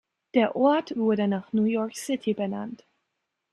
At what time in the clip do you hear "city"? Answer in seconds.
1.95-2.33